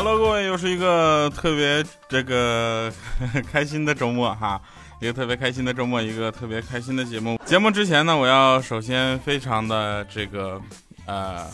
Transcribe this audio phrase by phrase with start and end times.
[0.00, 2.88] Hello，各位，又是一个特别这个
[3.50, 4.62] 开心的周末哈，
[5.00, 7.36] 一个特别开心的周末，一个特别开心的节目。
[7.44, 10.62] 节目之前呢，我要首先非常的这个
[11.04, 11.50] 呃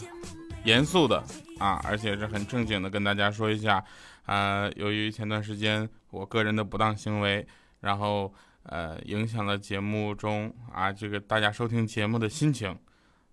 [0.65, 1.25] 严肃的
[1.59, 3.83] 啊，而且是很正经的跟大家说一下，
[4.27, 7.47] 啊，由于前段时间我个人的不当行为，
[7.81, 8.31] 然后
[8.65, 12.77] 呃影响了节目中啊这个大家收听节目的心情。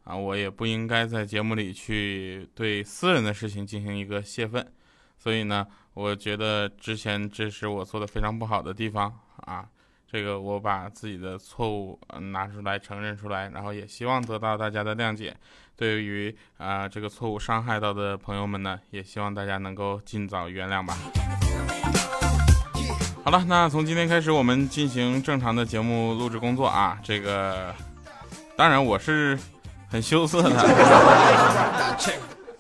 [0.06, 4.66] 啊，我也不应该在节目里去对私人的事情进行一个泄愤，
[5.22, 9.66] 所以呢，我觉得之前这是我做的非常不好的地方啊。
[10.12, 12.00] 这个我把自己的错误
[12.32, 15.36] 拿出来承认出来，然后也希望得到大家的谅解。
[15.76, 20.98] 对于啊这个错误伤害到的朋友们呢，也希望大家能够尽早原谅吧。
[23.24, 26.98] 好了，那从今天开始，我们进行正常的节目录制工作啊。
[27.04, 27.74] 这个
[28.56, 29.38] 当然我是。
[29.92, 30.50] 很羞涩的，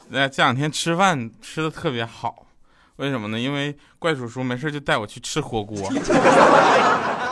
[0.09, 2.45] 那这两天吃饭吃的特别好，
[2.97, 3.39] 为什么呢？
[3.39, 5.75] 因为怪叔叔没事就带我去吃火锅。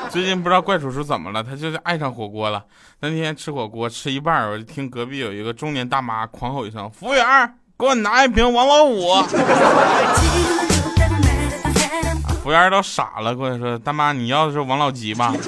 [0.09, 2.63] 最近不知道怪叔叔怎么了，他就是爱上火锅了。
[3.01, 7.23] 那天吃火锅吃一半，我就听隔壁有一个中年大妈狂吼一声：“服务员，
[7.77, 9.21] 给我拿一瓶王老五。
[12.41, 15.31] ”服务员都傻了，过来说：“大妈，你要的是王老吉吧？”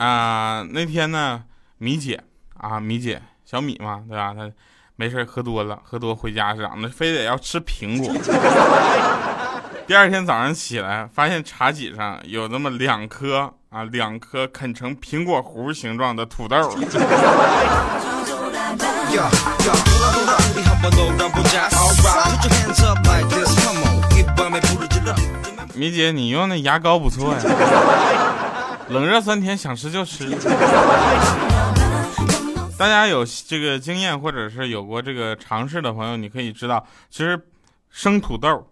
[0.00, 1.44] 啊，那天呢，
[1.76, 2.18] 米姐
[2.56, 4.32] 啊，米姐小米嘛，对吧？
[4.32, 4.50] 她
[4.96, 6.88] 没事喝多了，喝多回家是咋的？
[6.88, 8.10] 非得要吃苹果。
[9.86, 16.74] 第二天早上起来，发现茶几上有那么两颗啊，两颗啃成苹果核形状的土豆。
[25.74, 27.40] 米姐，你用那牙膏不错呀。
[28.90, 30.28] 冷热酸甜，想吃就吃。
[32.76, 37.40] 大家有这个经验，或者是有过这个尝试的朋友，你可以知道，其实
[37.88, 38.66] 生土豆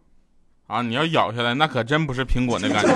[0.66, 2.92] 啊，你要咬下来，那可真不是苹果那感觉。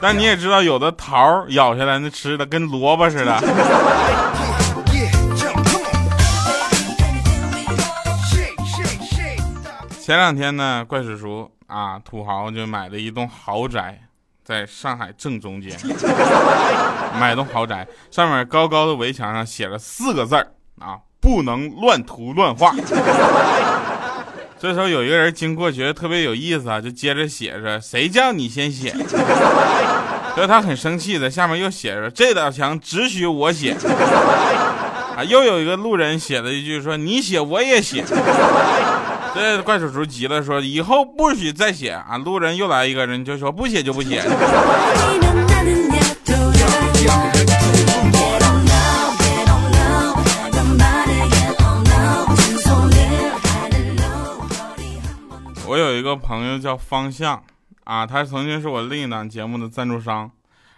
[0.00, 3.38] 但你也知道，有的桃咬下来那吃的跟萝卜似的。
[10.00, 14.00] 前两天呢，怪叔叔啊，土豪就买了一栋豪宅。
[14.48, 15.78] 在上海正中间
[17.20, 20.46] 买栋豪宅，上面高高的围墙上写了四个字儿
[20.80, 22.74] 啊，不能乱涂乱画。
[24.58, 28.88] 这时候有一个人经过，觉得特别有意思啊，就接着写着：“谁叫你先写？”
[30.34, 33.76] 所以他很生气，在下面又写着：“这道墙只许我写。”
[35.14, 38.02] 啊，又有一个路人写了一句说：“你写我也写。”
[39.38, 44.22] 这怪叔叔急了，说：“以后不许再写啊！”路人又来一个人，就说：“不写就不写。”
[55.66, 57.42] 我有一个朋友叫方向
[57.84, 60.30] 啊，他曾经是我另一档节目的赞助商，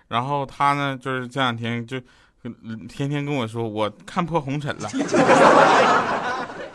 [0.09, 2.01] 然后他呢，就是这两天就
[2.89, 4.91] 天天跟我说，我看破红尘了。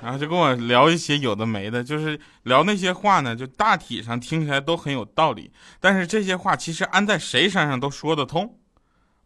[0.05, 8.55] 然后就跟我聊一些有的没的，就是聊那些话呢，就大体上听起来都很有道理，但是这些话其实安在谁身上都说得通，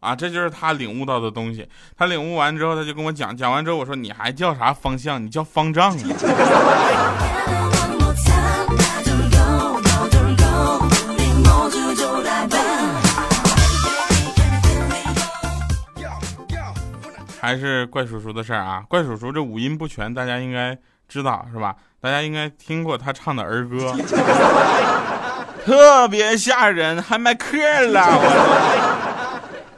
[0.00, 1.68] 啊，这就是他领悟到的东西。
[1.98, 5.22] 他领悟完之后，他就跟我讲，讲完之后我说你还叫啥方向？
[5.22, 7.76] 你叫方丈啊。
[17.40, 18.84] 还是怪叔叔的事儿啊！
[18.88, 20.76] 怪叔叔这五音不全，大家应该
[21.08, 21.74] 知道是吧？
[22.00, 23.96] 大家应该听过他唱的儿歌，
[25.64, 27.56] 特别吓人，还卖课
[27.86, 28.00] 了。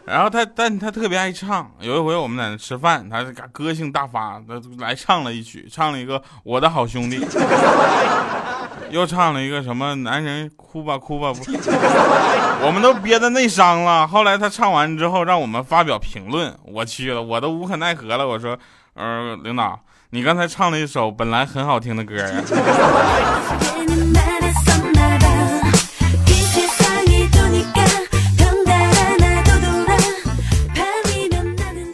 [0.05, 1.71] 然后他，但他特别爱唱。
[1.81, 7.19] 有一回我们在那吃饭，他歌性大发，他来唱了一曲，唱了一个《我的好兄弟》。
[8.93, 11.41] 又唱了一个什么男人哭吧哭吧 不，
[12.65, 14.07] 我们都憋得内伤了。
[14.07, 18.29] 后来他唱完之后，让我们发表评论，我去了，我都无可奈何了。
[18.29, 18.59] 我说，
[18.95, 19.81] 呃，领导，
[20.11, 22.43] 你刚才唱了一首本来很好听的歌呀。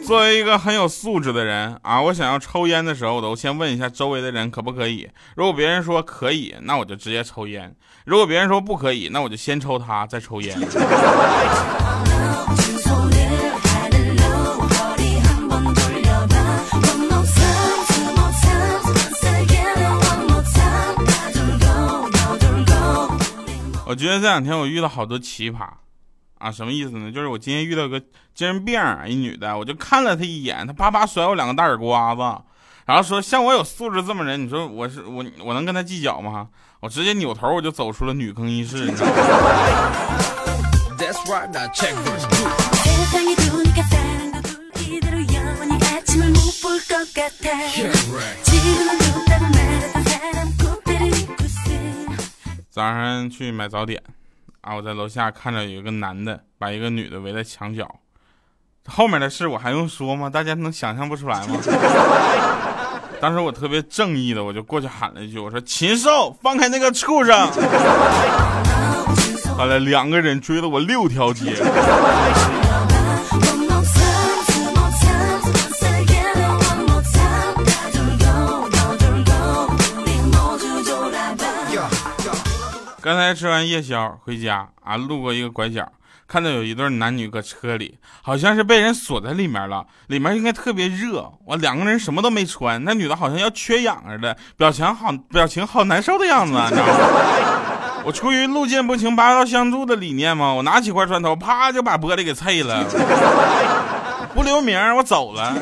[0.09, 5.07] 作为一个很有素质的人啊，我想要抽烟的时候，我都先问一下周围的人可不可以。
[5.35, 7.69] 如果别人说可以，那我就直接抽烟；
[8.05, 10.57] 如果别人说不可以，那我就先抽他，再抽烟。
[23.85, 25.67] 我觉得这两天我遇到好多奇葩。
[26.39, 27.11] 啊，什么意思呢？
[27.11, 27.99] 就是我今天遇到个
[28.33, 32.21] 精神病，一女的，我就看了她一眼，她啪啪甩我两个大耳刮子，
[32.85, 36.47] 然后说像我有素质这么人，你说我是我我能跟她计较吗？
[36.79, 39.13] 我直接扭头我就走出了女更衣室，你知道吗？
[52.71, 54.01] 早上去买早点，
[54.61, 57.87] 啊，我在楼下看着有一个男的把一个女的围在墙角，
[58.87, 60.29] 后面的事我还用说吗？
[60.29, 61.59] 大家能想象不出来吗？
[63.21, 67.35] 当时我特别正义的，我就过去喊了一句，我说：“禽兽，放开那个畜生！”
[69.57, 71.53] 后来两个人追了我六条街。
[83.33, 85.91] 吃完夜宵回家啊，路过一个拐角，
[86.27, 89.85] 看到有一对男女搁车里，好像是被人锁在里面了。
[90.07, 96.93] 里面应该特别热，我两个人什么都没穿，那女的好像要缺氧似的，表情好表情好难受的样子，你知道吗？
[98.05, 102.85] 我出于路见不平拔刀相助的理念嘛，我拿起块砖头，啪就把玻璃给碎了，
[104.33, 105.53] 不留名，我走了。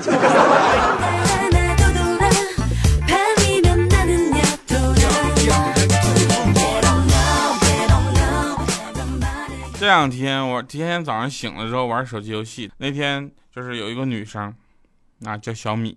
[9.79, 14.51] 这两天我天天早上醒了之后玩手机游戏，那天就是有一个女生，
[15.23, 15.95] 啊叫小米，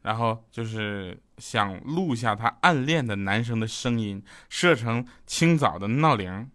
[0.00, 6.50] 然后就是想录下她暗恋的男生的声音，设成清早的闹铃，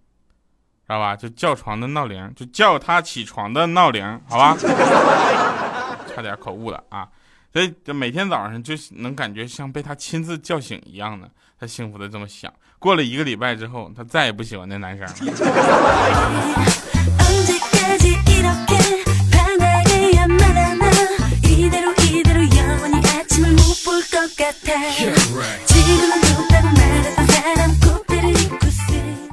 [0.82, 1.16] 知道吧？
[1.16, 4.58] 就叫床的闹铃，就叫他起床的闹铃，好吧？
[6.10, 7.08] 差点口误了啊！
[7.54, 11.30] 所以就每天早上就能感觉像被他亲自叫醒一样的。
[11.60, 15.08] 他幸福的这么想，过了一个礼拜之后，他再也不喜欢那男生。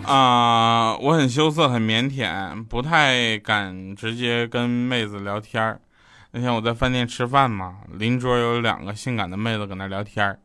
[0.05, 5.81] 啊，我很羞涩，很腼腆，不太敢直接跟妹子聊天
[6.33, 10.39] 那天我在饭店吃饭嘛，邻桌有两个性感的妹子搁那聊天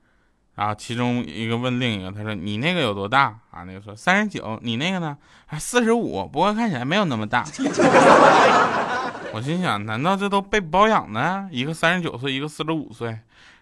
[0.56, 5.18] 然后其中一个问另一个，他说：“你那个有多大啊？”那个说：“三十九。”你那个呢？
[5.46, 7.44] 还四十五，不过看起来没有那么大。
[9.34, 11.50] 我心想，难道这都被包养呢？
[11.52, 13.20] 一个三十九岁，一个四十五岁。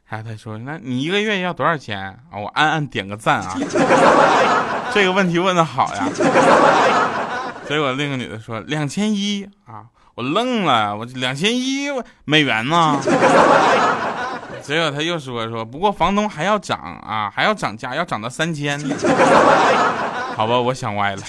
[0.08, 3.58] 然后他说：“那你一个月要多少钱啊？”我暗暗点个赞啊，
[4.94, 6.08] 这个问题问的好呀。
[7.68, 11.88] 结果另一个女的说：“两千一啊！”我愣了，我两千一
[12.26, 13.00] 美元呢？
[14.62, 18.80] 结果他又说说，不过房东还要涨啊，还要涨价，要涨到三千。
[20.36, 21.22] 好吧，我想歪了。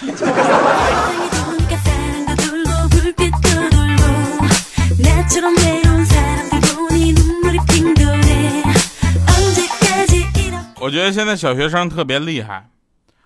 [10.80, 12.68] 我觉得现在小学生特别厉害，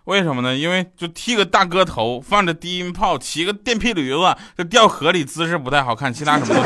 [0.08, 0.56] 为什么呢？
[0.56, 6.62] 因为就剃个大哥头，放着低音炮，骑个电屁驴子，就掉河里，姿势不太好看，其他什么都。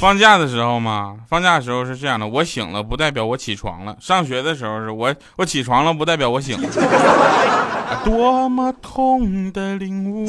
[0.00, 3.96] 放假的时候嘛，放假的时候是这样的，我醒了不代表我起床了。
[4.00, 6.68] 上学的时候是我我起床了不代表我醒了。
[8.04, 10.26] 多么痛的领悟。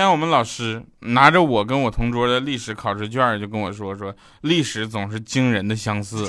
[0.00, 6.26] 天我们老师拿着我跟我同桌的历史考试卷，就跟我说说，历史总是惊人的相似。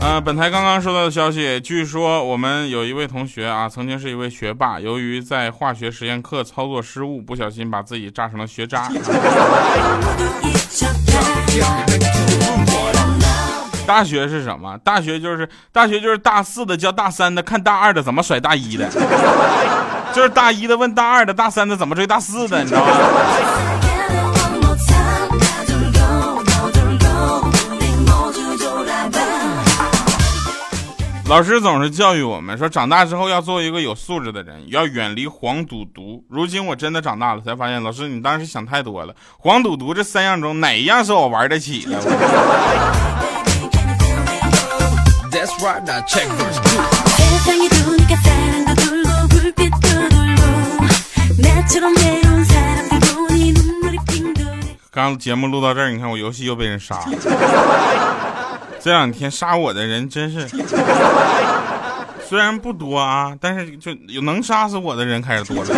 [0.00, 8.90] 呃，本台刚刚收到的消息，据说我们有一位同学啊，曾经是一位学霸，由于在化学实验课操作失误，不小心把自己炸成了学渣。
[13.86, 14.78] 大学是什么？
[14.82, 18.88] 大学就是大学就是大四的教大三的看大二的怎么甩大一的，
[20.12, 22.92] 就是大一的问大二的，大三的怎么追大四的，你知道吗？
[31.26, 36.22] 老师总是教育我们说，长大之后要做一个有素质的人，要远离黄赌毒。
[36.28, 39.14] 如今我真的长大了，才发现，老师你当时想太多了。
[39.38, 41.98] 黄赌毒这三样中，哪一样是我玩得起的？
[54.90, 57.06] 刚节目录到这儿，你看我游戏又被人杀了。
[58.80, 60.46] 这两天杀我的人真是，
[62.26, 65.74] 虽然不多啊，但是就有能杀死我的人开始多了。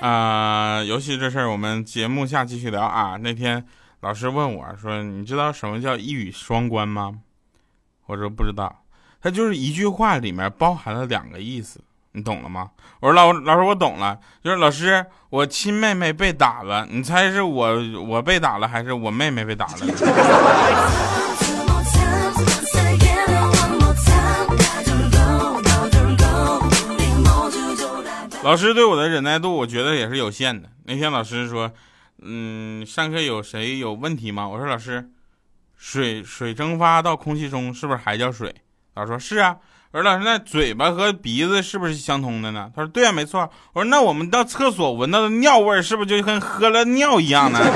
[0.00, 3.16] 啊，游戏这事儿我们节目下继续聊啊。
[3.20, 3.62] 那天
[4.00, 7.20] 老师问我说：“你知道什么叫一语双关吗？”
[8.06, 8.84] 我说不知道。
[9.20, 11.80] 他就是一句话里面包含了两个意思，
[12.12, 12.70] 你懂了吗？
[13.00, 17.76] 我说老老师我懂了，就是老师我亲妹妹被打了，你猜是我
[18.06, 19.72] 我被打了还是我妹妹被打了？
[28.44, 30.68] 老师对我的忍耐度，我觉得也是有限的。
[30.84, 31.72] 那天老师说
[32.22, 35.10] ：“嗯，上课有谁有问题吗？”我说：“老师，
[35.76, 38.54] 水水蒸发到空气中是不是还叫水？”
[38.94, 39.56] 老师说：“是啊。”
[39.92, 47.60] 我说：“老师，那嘴巴和鼻子是不是相通的呢？”他说：“对啊，没错。”我说：“那我们到厕所闻到的尿味是不是就跟喝了尿一样呢？”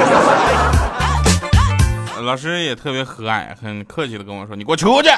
[2.22, 5.08] 老师也特别和蔼，很客气的跟我说：“你给我出去。”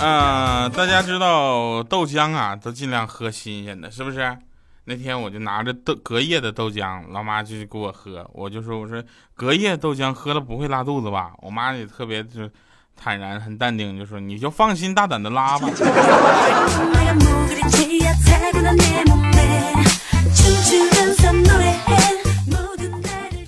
[0.00, 4.36] 啊， 大家知道豆浆啊，都尽量喝新鲜的，是不是？
[4.84, 9.02] 那天我就拿着豆隔夜的豆浆，老妈就给我喝，我就说我说
[9.34, 11.32] 隔夜豆浆喝了不会拉肚子吧？
[11.38, 12.48] 我妈也特别就
[12.96, 15.68] 坦然很淡定，就说你就放心大胆的拉吧。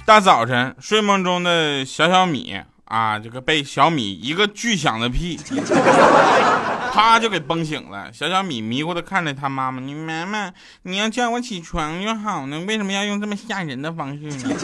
[0.05, 2.61] 大早晨睡梦中的小小米。
[2.93, 3.19] 啊！
[3.19, 5.41] 这个被小米一个巨响的屁，
[6.93, 8.13] 啪就给崩醒了。
[8.13, 14.37] 小小米迷糊的看着他妈妈：“你妈妈，你要叫我起床就好呢，为什么要用这么吓人的方式呢？”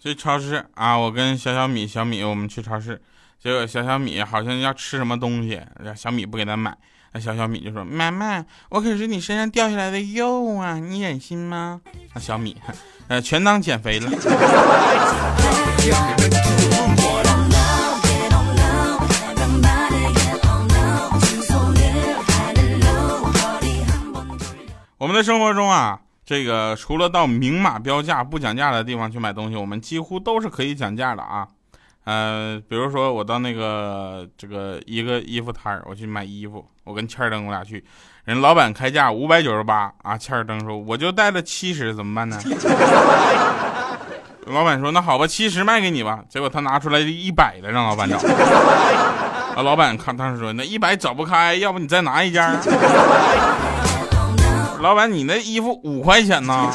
[0.00, 0.96] 去超市啊！
[0.96, 2.98] 我跟小小米、小米我们去超市，
[3.38, 5.60] 结果小小米好像要吃什么东西，
[5.94, 6.74] 小米不给他买。
[7.12, 11.80] 那小小米就说：“妈妈，我可是你身上掉下来的肉啊，你忍心吗？”
[12.14, 12.56] 那小米，
[13.08, 14.10] 呃，全当减肥了。
[24.98, 31.46] 我们的生活中啊，这个除了到明码标价不讲价的地方去买东西，我们几乎都是可以讲价的啊。
[32.06, 37.84] 呃，比如说我到那个这个一个衣服摊儿，我去买衣服，我跟欠儿登我俩去，
[38.24, 42.38] 人老板开价五百九十八啊，欠儿登说我就带了七十，怎么办呢？
[44.46, 46.20] 老板说那好吧，七十卖给你吧。
[46.28, 48.16] 结果他拿出来一百的让老板找，
[49.56, 52.48] 啊，老板看当时说那一百找不开，要不你再拿一件。
[54.78, 56.70] 老板你那衣服五块钱呢？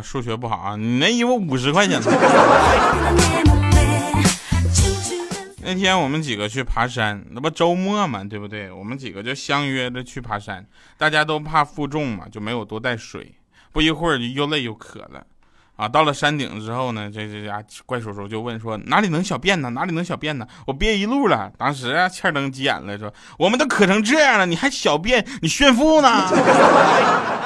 [0.00, 0.76] 啊，数学不好啊！
[0.76, 2.06] 你那衣服五十块钱呢。
[5.62, 8.72] 那天我们几个去爬山，那不周末嘛，对不对？
[8.72, 10.64] 我们几个就相约着去爬山，
[10.96, 13.34] 大家都怕负重嘛，就没有多带水。
[13.72, 15.22] 不一会儿就又累又渴了，
[15.76, 19.70] 啊，到了山顶之后呢，这这家怪叔叔就问说哪里能小便呢？
[19.70, 20.46] 哪里能小便呢？
[20.66, 21.52] 我憋一路了。
[21.58, 25.24] 当时啊，欠灯急眼了，说我们都渴成这样了，你还小便？
[25.42, 26.26] 你炫富呢？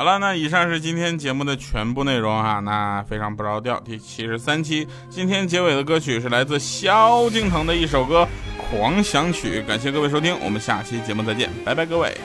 [0.00, 2.58] 好了，那以上是今天节目的全部内容哈。
[2.60, 8.26] 那非常不着调，第七十三期，今天结尾的歌曲是来自萧敬腾的一首歌
[8.70, 9.60] 《狂想曲》。
[9.66, 12.16] 感谢各位收听，我们下期节目再见，拜拜，各位。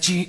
[0.00, 0.26] 听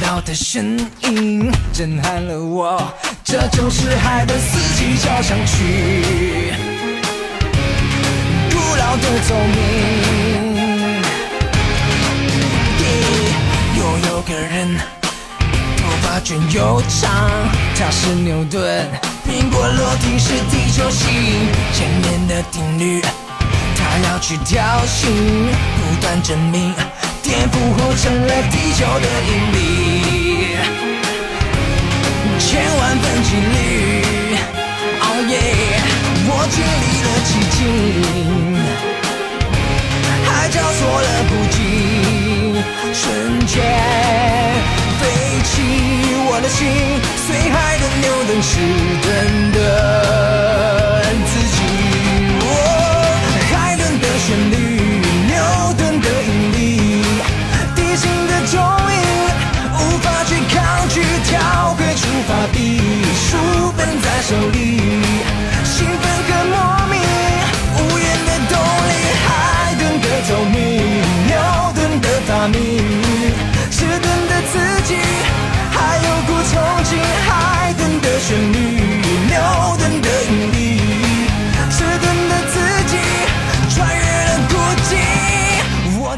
[0.00, 2.82] 到的声音震撼了我，
[3.22, 6.54] 这就是海的四季交响曲，
[8.50, 11.02] 古老的奏鸣。
[13.76, 14.78] 又有个人，
[15.76, 17.28] 头发卷又长，
[17.76, 18.88] 他是牛顿。
[19.28, 23.02] 苹果落地是地球吸引前面的定律，
[23.76, 25.10] 他要去挑衅，
[25.76, 26.74] 不断证明
[27.32, 29.56] 颠覆后成了地球的引力，
[32.38, 33.56] 千万分几率，
[35.00, 35.34] 哦耶，
[36.28, 37.58] 我经历了奇迹。
[40.26, 41.56] 海交错了不经，
[42.92, 43.00] 瞬
[43.46, 43.50] 间
[45.00, 45.02] 飞
[45.48, 45.50] 起
[46.28, 46.60] 我的心，
[47.16, 48.60] 随海的牛顿迟
[49.00, 49.11] 钝的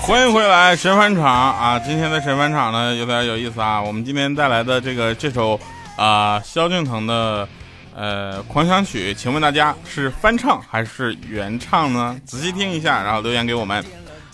[0.06, 1.78] 欢迎回来，神返场啊！
[1.78, 3.80] 今天的神返场呢有点有意思啊。
[3.80, 5.58] 我们今天带来的这个这首
[5.96, 7.48] 啊萧敬腾的
[7.96, 12.20] 呃狂想曲，请问大家是翻唱还是原唱呢？
[12.26, 13.82] 仔细听一下，然后留言给我们。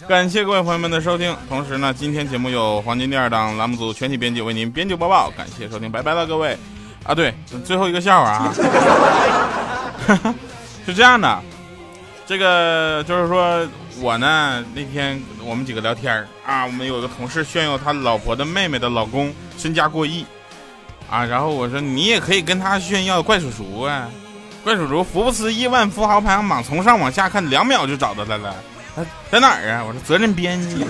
[0.08, 6.58] 感谢各位朋友们的收听，同时呢，今天节目由黄金第二档栏目组全体编辑为您编辑播报，感谢收听，拜拜了各位。
[7.04, 7.32] 啊，对，
[7.64, 8.52] 最后一个笑话啊，
[10.84, 11.40] 是这样的，
[12.30, 13.66] 这个就是说
[14.00, 20.24] 我呢那天我们几个聊天啊，我们有个同事炫耀他老婆的妹妹的老公身家过亿
[21.10, 24.08] 啊，然后我说你也可以跟他炫耀怪叔叔啊，
[24.62, 28.54] 怪叔叔福布斯亿万富豪排行榜从上往下看两秒就找到他了，
[28.94, 29.82] 他在哪儿啊？
[29.84, 30.86] 我说责任编辑。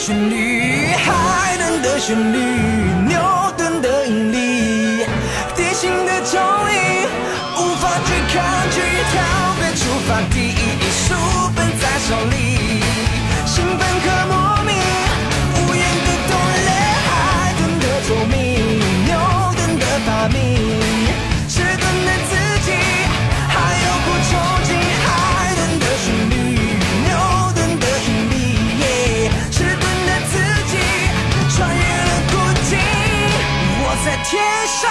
[0.00, 2.38] 旋律，海顿的旋律，
[3.06, 3.20] 牛
[3.54, 5.04] 顿的引力，
[5.54, 7.06] 地心的重力，
[7.58, 8.80] 无法去抗拒，
[9.12, 9.20] 跳
[9.60, 10.56] 跃出发地，
[10.90, 11.12] 书
[11.54, 12.49] 本在手里，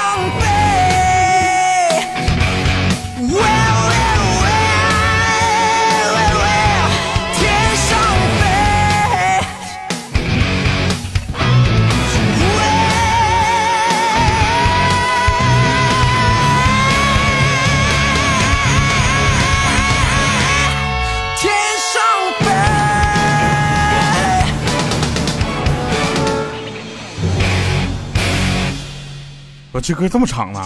[0.10, 1.09] 上飞。
[29.90, 30.62] 这歌这么长呢？